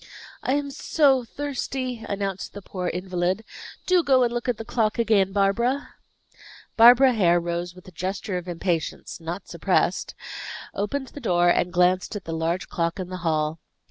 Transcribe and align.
"I 0.41 0.53
am 0.55 0.71
so 0.71 1.23
thirsty!" 1.23 2.03
announced 2.09 2.53
the 2.53 2.61
poor 2.63 2.87
invalid. 2.87 3.45
"Do 3.85 4.01
go 4.03 4.23
and 4.23 4.33
look 4.33 4.49
at 4.49 4.57
the 4.57 4.65
clock 4.65 4.97
again, 4.97 5.31
Barbara." 5.31 5.89
Barbara 6.75 7.13
Hare 7.13 7.39
rose 7.39 7.75
with 7.75 7.87
a 7.87 7.91
gesture 7.91 8.37
of 8.39 8.47
impatience, 8.47 9.19
not 9.19 9.47
suppressed, 9.47 10.15
opened 10.73 11.09
the 11.09 11.19
door, 11.21 11.49
and 11.49 11.71
glanced 11.71 12.15
at 12.15 12.23
the 12.25 12.33
large 12.33 12.67
clock 12.67 12.99
in 12.99 13.09
the 13.09 13.17
hall. 13.17 13.59